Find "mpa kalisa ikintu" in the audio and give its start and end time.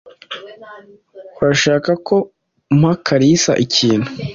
2.79-4.09